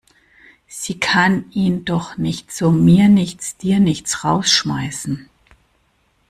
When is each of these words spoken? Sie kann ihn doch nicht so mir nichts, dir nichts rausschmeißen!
Sie 0.67 0.99
kann 0.99 1.51
ihn 1.51 1.85
doch 1.85 2.17
nicht 2.17 2.51
so 2.51 2.71
mir 2.71 3.07
nichts, 3.07 3.55
dir 3.57 3.79
nichts 3.79 4.23
rausschmeißen! 4.23 5.29